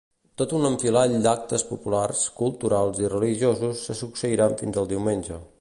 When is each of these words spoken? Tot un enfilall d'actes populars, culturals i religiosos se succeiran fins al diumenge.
Tot 0.41 0.53
un 0.59 0.63
enfilall 0.69 1.13
d'actes 1.25 1.65
populars, 1.73 2.23
culturals 2.41 3.05
i 3.05 3.13
religiosos 3.15 3.87
se 3.91 4.01
succeiran 4.03 4.59
fins 4.65 4.85
al 4.85 4.95
diumenge. 4.95 5.43